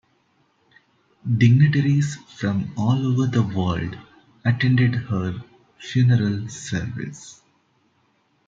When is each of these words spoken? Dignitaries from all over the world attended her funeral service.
Dignitaries 1.37 2.15
from 2.27 2.73
all 2.75 3.05
over 3.05 3.27
the 3.27 3.43
world 3.55 3.99
attended 4.43 4.95
her 4.95 5.43
funeral 5.77 6.49
service. 6.49 7.39